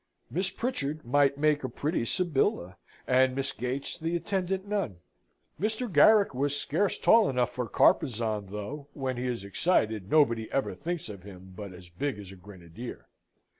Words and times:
Miss 0.31 0.49
Pritchard 0.49 1.05
might 1.05 1.37
make 1.37 1.63
a 1.63 1.69
pretty 1.69 2.05
Sybilla, 2.05 2.77
and 3.05 3.35
Miss 3.35 3.51
Gates 3.51 3.99
the 3.99 4.15
attendant 4.15 4.67
nun. 4.67 4.97
Mr. 5.59 5.93
Garrick 5.93 6.33
was 6.33 6.57
scarce 6.57 6.97
tall 6.97 7.29
enough 7.29 7.51
for 7.51 7.69
Carpezan 7.69 8.47
though, 8.47 8.87
when 8.93 9.17
he 9.17 9.27
is 9.27 9.43
excited, 9.43 10.09
nobody 10.09 10.51
ever 10.51 10.73
thinks 10.73 11.07
of 11.07 11.21
him 11.21 11.53
but 11.55 11.71
as 11.71 11.89
big 11.89 12.17
as 12.17 12.31
a 12.31 12.35
grenadier. 12.35 13.09